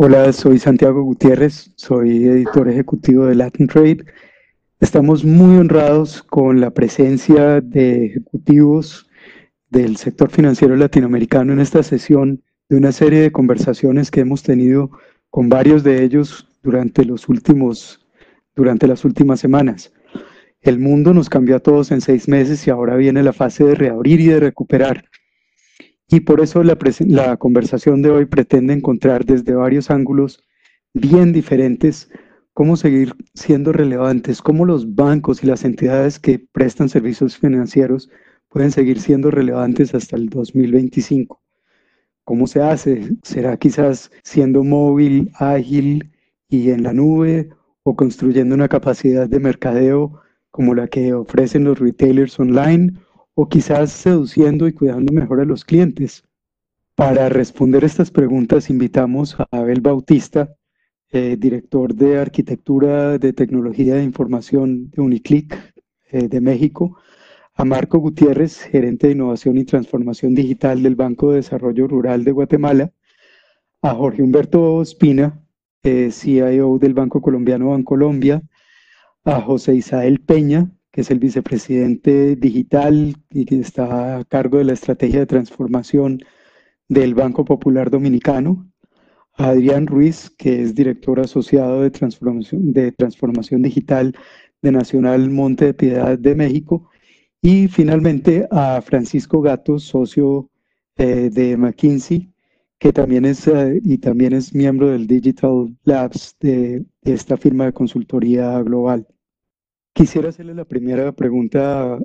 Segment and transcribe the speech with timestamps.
[0.00, 4.04] Hola, soy Santiago Gutiérrez, soy editor ejecutivo de Latin Trade.
[4.78, 9.08] Estamos muy honrados con la presencia de ejecutivos
[9.70, 14.92] del sector financiero latinoamericano en esta sesión de una serie de conversaciones que hemos tenido
[15.30, 18.06] con varios de ellos durante los últimos
[18.54, 19.92] durante las últimas semanas.
[20.60, 23.74] El mundo nos cambió a todos en seis meses y ahora viene la fase de
[23.74, 25.06] reabrir y de recuperar.
[26.10, 30.42] Y por eso la, conversación de hoy pretende encontrar desde varios ángulos
[30.94, 32.08] bien diferentes
[32.54, 38.08] cómo seguir siendo relevantes, cómo los bancos y las entidades que prestan servicios financieros
[38.48, 41.42] pueden seguir siendo relevantes hasta el 2025.
[42.24, 43.10] ¿Cómo se hace?
[43.22, 46.10] ¿Será quizás siendo móvil, ágil
[46.48, 47.50] y en la nube
[47.82, 52.94] o construyendo una capacidad de mercadeo como la que ofrecen los retailers online
[53.40, 56.24] o quizás seduciendo y cuidando mejor a los clientes?
[56.96, 60.56] Para responder estas preguntas invitamos a Abel Bautista,
[61.12, 65.56] eh, director de Arquitectura de Tecnología de Información de Uniclick
[66.10, 66.98] eh, de México,
[67.54, 72.32] a Marco Gutiérrez, gerente de Innovación y Transformación Digital del Banco de Desarrollo Rural de
[72.32, 72.90] Guatemala,
[73.82, 75.40] a Jorge Humberto Espina,
[75.84, 78.42] eh, CIO del Banco Colombiano Bancolombia,
[79.24, 84.72] a José Isael Peña, es el vicepresidente digital y que está a cargo de la
[84.72, 86.20] estrategia de transformación
[86.88, 88.68] del Banco Popular Dominicano,
[89.34, 94.16] a Adrián Ruiz, que es director asociado de transformación, de transformación digital
[94.62, 96.88] de Nacional Monte de Piedad de México,
[97.40, 100.50] y finalmente a Francisco Gatos, socio
[100.96, 102.32] eh, de McKinsey,
[102.78, 107.72] que también es, eh, y también es miembro del Digital Labs de esta firma de
[107.72, 109.06] consultoría global.
[109.98, 111.98] Quisiera hacerle la primera pregunta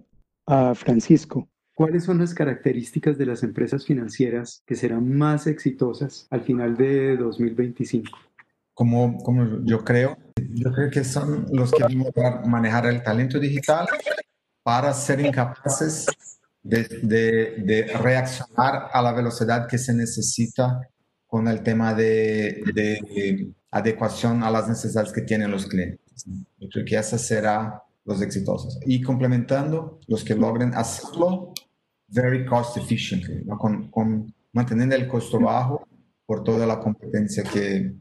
[0.47, 1.47] a Francisco.
[1.75, 7.16] ¿Cuáles son las características de las empresas financieras que serán más exitosas al final de
[7.17, 8.09] 2025?
[8.73, 10.17] Como, como yo creo,
[10.55, 13.86] yo creo que son los que van a manejar el talento digital
[14.64, 16.08] para ser incapaces
[16.64, 20.81] de, de, de, reaccionar a la velocidad que se necesita
[21.27, 26.02] con el tema de, de adecuación a las necesidades que tienen los clientes.
[26.85, 28.79] Que esa será los exitosos.
[28.85, 31.53] Y complementando, los que logren hacerlo
[32.07, 35.87] very cost efficiently, con, con, manteniendo el costo bajo
[36.25, 37.93] por toda la competencia que,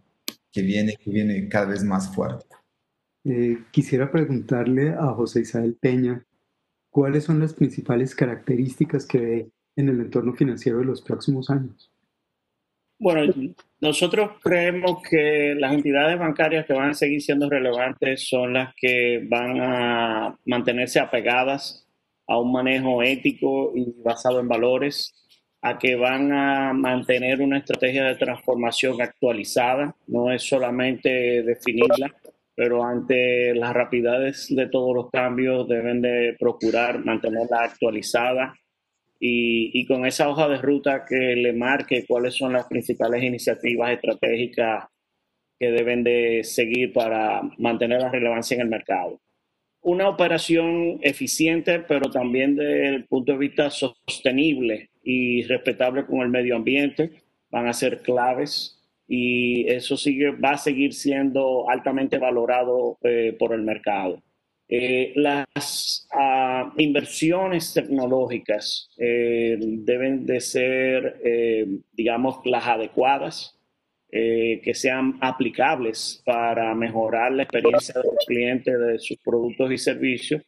[0.50, 2.46] que viene, que viene cada vez más fuerte.
[3.24, 6.26] Eh, quisiera preguntarle a José Isabel Peña,
[6.90, 11.91] ¿cuáles son las principales características que ve en el entorno financiero de los próximos años?
[13.02, 13.34] Bueno,
[13.80, 19.26] nosotros creemos que las entidades bancarias que van a seguir siendo relevantes son las que
[19.28, 21.84] van a mantenerse apegadas
[22.28, 25.12] a un manejo ético y basado en valores,
[25.62, 32.14] a que van a mantener una estrategia de transformación actualizada, no es solamente definirla,
[32.54, 38.54] pero ante las rapidez de todos los cambios deben de procurar mantenerla actualizada
[39.24, 44.86] y, con esa hoja de ruta que le marque cuáles son las principales iniciativas estratégicas
[45.60, 49.20] que deben de seguir para mantener la relevancia en el mercado.
[49.80, 56.28] Una operación eficiente, pero también desde el punto de vista sostenible y respetable con el
[56.28, 57.12] medio ambiente,
[57.48, 63.54] van a ser claves y eso sigue, va a seguir siendo altamente valorado eh, por
[63.54, 64.20] el mercado.
[64.74, 73.58] Eh, las ah, inversiones tecnológicas eh, deben de ser, eh, digamos, las adecuadas,
[74.14, 80.42] que sean aplicables para mejorar la experiencia de los clientes de sus productos y servicios.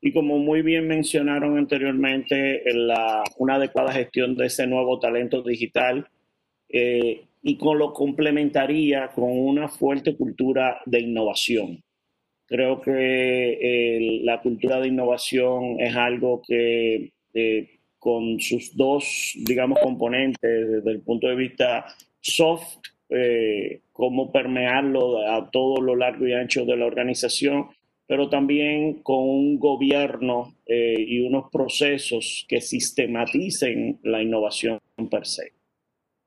[0.00, 6.08] Y como muy bien mencionaron anteriormente, la, una adecuada gestión de ese nuevo talento digital
[6.70, 11.84] y con lo complementaría con una fuerte cultura de innovación.
[12.46, 17.12] Creo que la cultura de innovación es algo que
[18.04, 21.86] con sus dos, digamos, componentes desde el punto de vista
[22.20, 22.76] soft,
[23.08, 27.68] eh, cómo permearlo a todo lo largo y ancho de la organización,
[28.06, 34.78] pero también con un gobierno eh, y unos procesos que sistematicen la innovación
[35.10, 35.52] per se.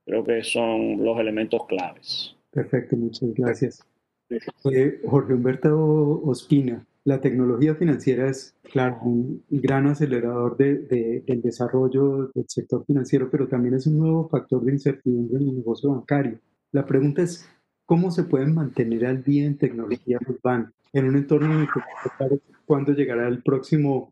[0.03, 2.35] Creo que son los elementos claves.
[2.49, 3.86] Perfecto, muchas gracias.
[4.29, 12.29] Eh, Jorge Humberto Ospina, la tecnología financiera es, claro, un gran acelerador de, del desarrollo
[12.35, 16.39] del sector financiero, pero también es un nuevo factor de incertidumbre en el negocio bancario.
[16.73, 17.47] La pregunta es,
[17.85, 22.39] ¿cómo se pueden mantener al día en tecnología urbana en un entorno en el que
[22.65, 24.11] cuándo llegará el próximo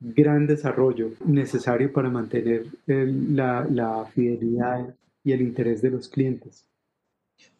[0.00, 4.92] gran desarrollo necesario para mantener la fidelidad
[5.22, 6.66] y el interés de los clientes?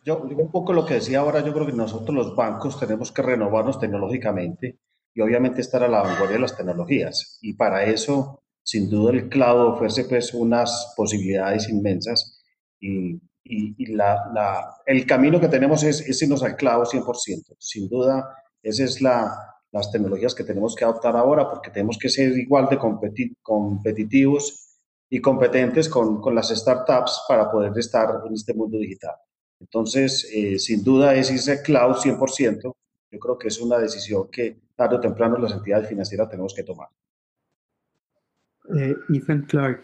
[0.04, 3.22] Yo, un poco lo que decía ahora, yo creo que nosotros los bancos tenemos que
[3.22, 4.81] renovarnos tecnológicamente
[5.14, 7.38] y obviamente estar a la vanguardia de las tecnologías.
[7.40, 12.43] Y para eso, sin duda, el cloud ofrece pues unas posibilidades inmensas
[12.81, 17.56] y, y, la, la, el camino que tenemos es, es irnos al cloud 100%.
[17.58, 22.08] Sin duda, esas es la, las tecnologías que tenemos que adoptar ahora porque tenemos que
[22.08, 22.78] ser igual de
[23.43, 24.78] competitivos
[25.08, 29.14] y competentes con, con, las startups para poder estar en este mundo digital.
[29.62, 32.75] Entonces, eh, sin duda es irse cloud 100%.
[33.11, 36.64] Yo creo que es una decisión que tarde o temprano las entidades financieras tenemos que
[36.64, 36.88] tomar.
[38.76, 39.82] Eh, Ethan Clark,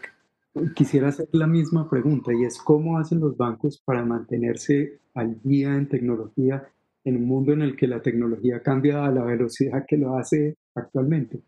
[0.75, 5.69] quisiera hacer la misma pregunta y es cómo hacen los bancos para mantenerse al día
[5.77, 6.69] en tecnología
[7.05, 10.57] en un mundo en el que la tecnología cambia a la velocidad que lo hace
[10.75, 11.41] actualmente?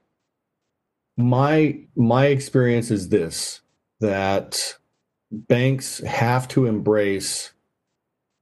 [1.16, 3.62] My my experience is this
[3.98, 4.54] that
[5.30, 7.52] banks have to embrace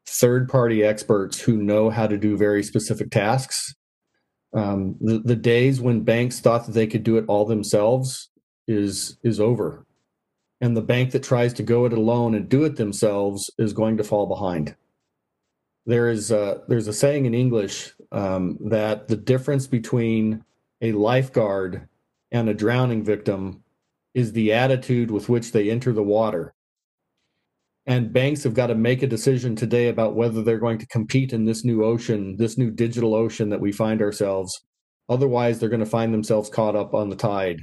[0.09, 3.75] third party experts who know how to do very specific tasks.
[4.55, 8.31] Um, the, the days when banks thought that they could do it all themselves
[8.67, 9.85] is is over.
[10.61, 13.97] And the bank that tries to go it alone and do it themselves is going
[13.99, 14.75] to fall behind
[15.89, 20.45] there is a, there's a saying in English um, that the difference between
[20.83, 21.89] a lifeguard
[22.31, 23.65] and a drowning victim
[24.13, 26.53] is the attitude with which they enter the water.
[27.89, 31.33] And banks have got to make a decision today about whether they're going to compete
[31.33, 34.61] in this new ocean, this new digital ocean that we find ourselves.
[35.09, 37.63] Otherwise, they're going to find themselves caught up on the tide.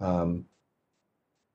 [0.00, 0.44] Um,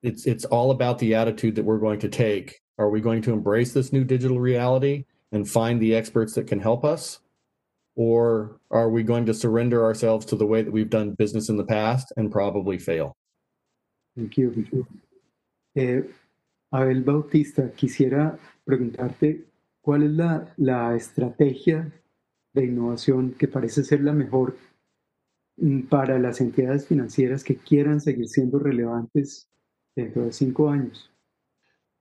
[0.02, 2.60] it's it's all about the attitude that we're going to take.
[2.80, 5.06] Are we going to embrace this new digital reality?
[5.32, 7.20] and find the experts that can help us?
[7.96, 11.58] Or are we going to surrender ourselves to the way that we've done business in
[11.58, 13.16] the past and probably fail?
[14.16, 14.86] Thank you.
[15.76, 16.02] Eh,
[16.72, 19.46] Abel Bautista, quisiera preguntarte
[19.82, 21.92] cuál es la, la estrategia
[22.54, 24.58] de innovación que parece ser la mejor
[25.58, 29.50] mm, para las entidades financieras que quieran seguir siendo relevantes
[29.96, 31.12] dentro de cinco años.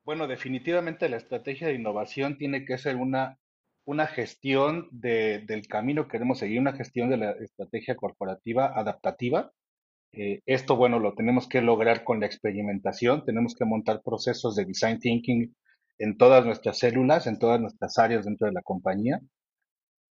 [0.04, 3.38] Bueno, definitivamente la estrategia de innovación tiene que ser una,
[3.84, 9.52] una gestión de, del camino que queremos seguir, una gestión de la estrategia corporativa adaptativa.
[10.12, 14.64] Eh, esto, bueno, lo tenemos que lograr con la experimentación, tenemos que montar procesos de
[14.64, 15.54] design thinking
[15.98, 19.20] en todas nuestras células, en todas nuestras áreas dentro de la compañía.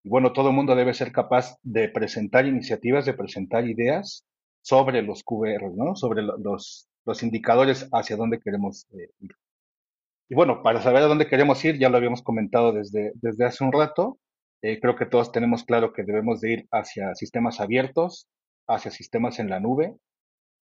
[0.04, 4.26] Y bueno, todo el mundo debe ser capaz de presentar iniciativas, de presentar ideas
[4.62, 5.96] sobre los QBR, ¿no?
[5.96, 9.32] Sobre los, los indicadores hacia dónde queremos eh, ir.
[10.30, 13.64] Y bueno, para saber a dónde queremos ir, ya lo habíamos comentado desde, desde hace
[13.64, 14.20] un rato,
[14.62, 18.28] eh, creo que todos tenemos claro que debemos de ir hacia sistemas abiertos,
[18.68, 19.98] hacia sistemas en la nube,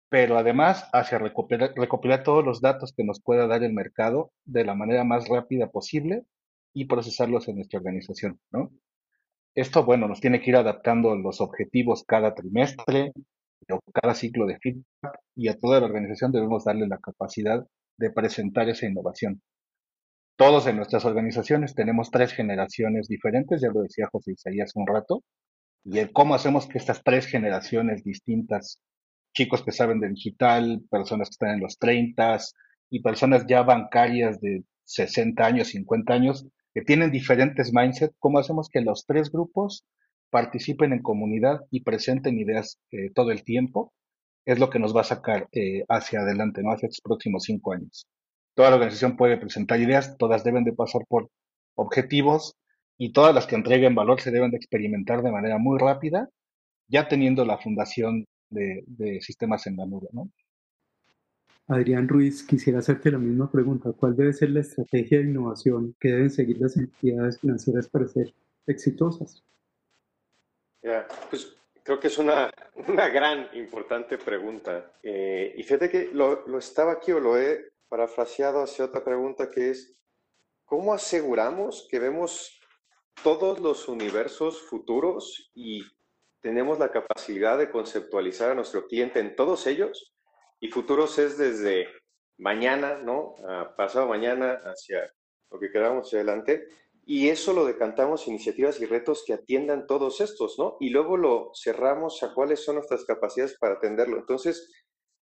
[0.08, 4.74] pero además hacia recopilar, todos los datos que nos pueda dar el mercado de la
[4.74, 6.24] manera más rápida posible
[6.72, 8.70] y procesarlos en nuestra organización, ¿no?
[9.54, 13.12] Esto, bueno, nos tiene que ir adaptando los objetivos cada trimestre
[13.70, 17.64] o cada ciclo de feedback y a toda la organización debemos darle la capacidad
[17.96, 19.40] de presentar esa innovación.
[20.36, 25.22] Todos en nuestras organizaciones tenemos tres generaciones diferentes, ya lo decía José Isaías un rato,
[25.84, 28.80] y el cómo hacemos que estas tres generaciones distintas,
[29.34, 32.38] chicos que saben de digital, personas que están en los 30
[32.90, 38.68] y personas ya bancarias de 60 años, 50 años, que tienen diferentes mindsets, cómo hacemos
[38.68, 39.84] que los tres grupos
[40.30, 43.92] participen en comunidad y presenten ideas eh, todo el tiempo
[44.44, 46.72] es lo que nos va a sacar eh, hacia adelante, ¿no?
[46.72, 48.06] Hacia estos próximos cinco años.
[48.54, 51.28] Toda la organización puede presentar ideas, todas deben de pasar por
[51.76, 52.54] objetivos
[52.98, 56.28] y todas las que entreguen valor se deben de experimentar de manera muy rápida,
[56.88, 60.30] ya teniendo la fundación de, de sistemas en la nube, ¿no?
[61.66, 63.90] Adrián Ruiz, quisiera hacerte la misma pregunta.
[63.92, 68.34] ¿Cuál debe ser la estrategia de innovación que deben seguir las entidades financieras para ser
[68.66, 69.42] exitosas?
[70.82, 72.50] Ya, pues Creo que es una,
[72.88, 74.92] una gran, importante pregunta.
[75.02, 79.50] Eh, y fíjate que lo, lo estaba aquí o lo he parafraseado hacia otra pregunta
[79.50, 79.94] que es,
[80.64, 82.58] ¿cómo aseguramos que vemos
[83.22, 85.82] todos los universos futuros y
[86.40, 90.14] tenemos la capacidad de conceptualizar a nuestro cliente en todos ellos?
[90.60, 91.88] Y futuros es desde
[92.38, 93.34] mañana, ¿no?
[93.48, 95.12] A pasado mañana hacia
[95.50, 96.68] lo que queramos adelante
[97.06, 100.76] y eso lo decantamos iniciativas y retos que atiendan todos estos, ¿no?
[100.80, 104.16] Y luego lo cerramos a cuáles son nuestras capacidades para atenderlo.
[104.16, 104.72] Entonces,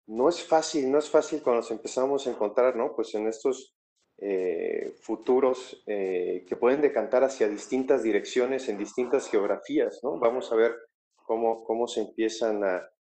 [0.07, 2.95] no es fácil, no es fácil cuando nos empezamos a encontrar, ¿no?
[2.97, 3.77] Pues en estos
[4.21, 10.19] eh, futuros eh, que pueden decantar hacia distintas direcciones en distintas geografías, ¿no?
[10.19, 10.77] Vamos a ver
[11.17, 12.91] cómo, cómo se empiezan a,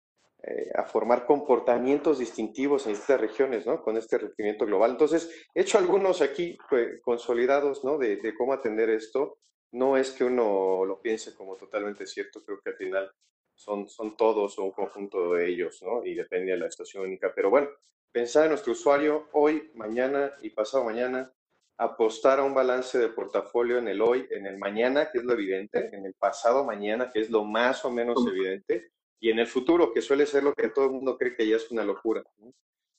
[0.42, 3.82] eh, a formar comportamientos distintivos en estas regiones, ¿no?
[3.82, 4.92] Con este requerimiento global.
[4.92, 7.98] Entonces, he hecho algunos aquí pues, consolidados, ¿no?
[7.98, 9.36] De, cómo atender esto.
[9.72, 13.12] No es que uno lo piense como totalmente cierto, creo que al final
[13.54, 16.02] son, son todos o un conjunto de ellos, ¿no?
[16.06, 17.32] Y depende de la situación única.
[17.34, 17.68] Pero bueno,
[18.12, 21.32] pensar en nuestro usuario hoy, mañana y pasado mañana,
[21.76, 25.32] apostar a un balance de portafolio en el hoy, en el mañana, que es lo
[25.32, 29.46] evidente, en el pasado mañana, que es lo más o menos evidente, y en el
[29.46, 32.22] futuro, que suele ser lo que todo el mundo cree que ya es una locura.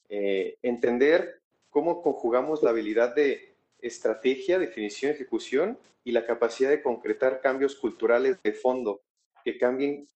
[0.09, 7.41] Eh, entender cómo conjugamos la habilidad de estrategia, definición, ejecución y la capacidad de concretar
[7.41, 9.01] cambios culturales de fondo
[9.43, 10.07] que cambien,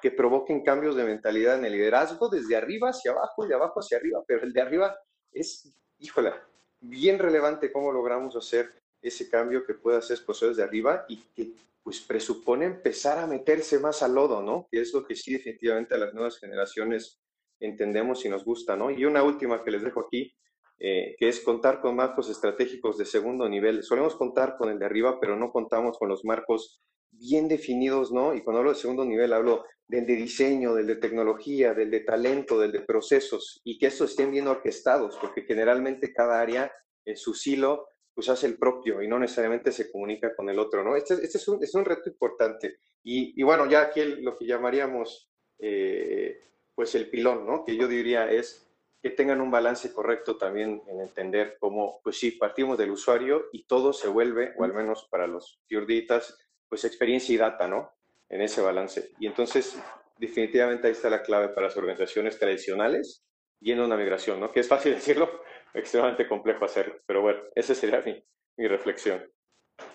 [0.00, 3.80] que provoquen cambios de mentalidad en el liderazgo desde arriba hacia abajo y de abajo
[3.80, 4.96] hacia arriba, pero el de arriba
[5.32, 6.32] es, híjole,
[6.80, 11.52] bien relevante cómo logramos hacer ese cambio que pueda hacer desde arriba y que
[11.82, 14.68] pues presupone empezar a meterse más al lodo, ¿no?
[14.70, 17.18] Que es lo que sí definitivamente a las nuevas generaciones
[17.58, 18.90] entendemos y nos gusta, ¿no?
[18.90, 20.34] Y una última que les dejo aquí,
[20.78, 23.82] eh, que es contar con marcos estratégicos de segundo nivel.
[23.82, 28.34] Solemos contar con el de arriba, pero no contamos con los marcos bien definidos, ¿no?
[28.34, 32.00] Y cuando hablo de segundo nivel, hablo del de diseño, del de tecnología, del de
[32.00, 36.72] talento, del de procesos, y que estos estén bien orquestados, porque generalmente cada área
[37.04, 40.84] en su silo pues hace el propio y no necesariamente se comunica con el otro,
[40.84, 40.96] ¿no?
[40.96, 42.78] Este, este es, un, es, un, reto importante.
[43.02, 46.38] Y, y, bueno, ya aquí lo que llamaríamos, eh,
[46.74, 47.64] pues el pilón, ¿no?
[47.64, 48.66] Que yo diría es
[49.02, 53.64] que tengan un balance correcto también en entender cómo, pues sí, partimos del usuario y
[53.64, 56.36] todo se vuelve, o al menos para los piurditas,
[56.70, 57.90] pues experiencia y data, ¿no?
[58.30, 59.10] En ese balance.
[59.18, 59.78] Y entonces,
[60.18, 63.24] definitivamente ahí está la clave para las organizaciones tradicionales
[63.60, 64.50] yendo a una migración, ¿no?
[64.50, 65.28] Que es fácil decirlo,
[65.74, 66.94] extremadamente complejo hacerlo.
[67.06, 68.22] Pero bueno, esa sería mi,
[68.56, 69.20] mi reflexión.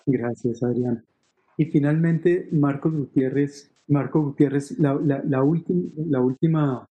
[0.05, 1.03] Gracias, Adrián.
[1.57, 5.43] Y finalmente, Marcos Gutiérrez, Marco Gutiérrez, la, la, la,
[5.95, 6.89] la última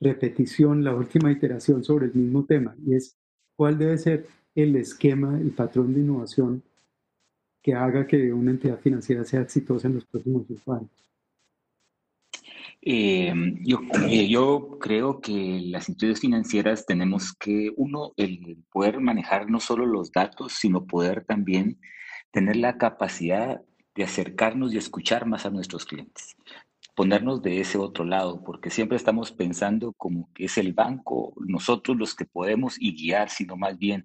[0.00, 3.16] repetición, la última iteración sobre el mismo tema, y es
[3.56, 6.62] cuál debe ser el esquema, el patrón de innovación
[7.66, 10.90] que haga que una entidad financiera sea exitosa en los próximos cinco años.
[12.80, 19.50] Eh, yo, eh, yo creo que las instituciones financieras tenemos que, uno, el poder manejar
[19.50, 21.80] no solo los datos, sino poder también
[22.30, 23.60] tener la capacidad
[23.96, 26.36] de acercarnos y escuchar más a nuestros clientes,
[26.94, 31.96] ponernos de ese otro lado, porque siempre estamos pensando como que es el banco, nosotros
[31.96, 34.04] los que podemos y guiar, sino más bien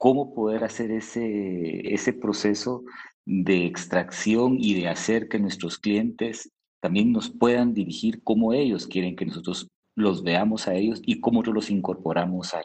[0.00, 2.84] cómo poder hacer ese, ese proceso
[3.26, 9.14] de extracción y de hacer que nuestros clientes también nos puedan dirigir cómo ellos quieren
[9.14, 12.62] que nosotros los veamos a ellos y cómo nosotros los incorporamos a,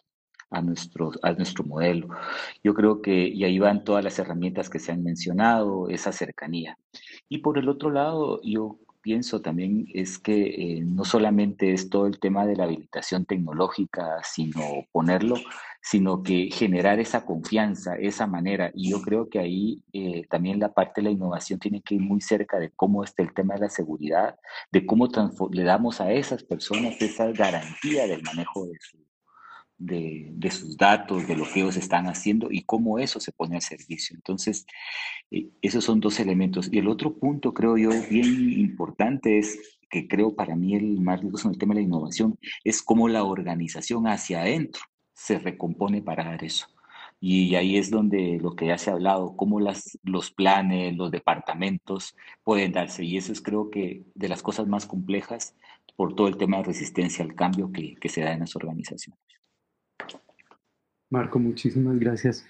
[0.49, 2.07] a, nuestro, a nuestro modelo.
[2.63, 6.77] Yo creo que y ahí van todas las herramientas que se han mencionado, esa cercanía.
[7.27, 12.07] Y por el otro lado, yo pienso también es que eh, no solamente es todo
[12.07, 15.35] el tema de la habilitación tecnológica, sino ponerlo,
[15.79, 18.71] sino que generar esa confianza, esa manera.
[18.73, 22.01] Y yo creo que ahí eh, también la parte de la innovación tiene que ir
[22.01, 24.39] muy cerca de cómo está el tema de la seguridad,
[24.71, 25.07] de cómo
[25.51, 29.04] le damos a esas personas esa garantía del manejo de su,
[29.77, 33.61] de, sus datos, de lo que ellos están haciendo y cómo eso se pone al
[33.61, 34.15] servicio.
[34.15, 34.65] Entonces,
[35.31, 36.69] eh, esos son dos elementos.
[36.71, 41.21] Y el otro punto, creo yo, bien importante es que creo para mí el más
[41.21, 44.81] rico en el tema de la innovación, es cómo la organización hacia adentro
[45.13, 46.67] se recompone para dar eso.
[47.21, 51.11] Y ahí es donde lo que ya se ha hablado, cómo las, los planes, los
[51.11, 53.03] departamentos pueden darse.
[53.03, 55.55] Y eso es creo que de las cosas más complejas
[55.95, 59.19] por todo el tema de resistencia al cambio que, que se da en las organizaciones.
[61.09, 62.45] Marco, muchísimas gracias.